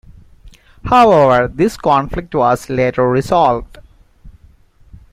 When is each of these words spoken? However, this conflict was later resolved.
However, 0.85 1.47
this 1.47 1.77
conflict 1.77 2.33
was 2.33 2.71
later 2.71 3.07
resolved. 3.07 3.77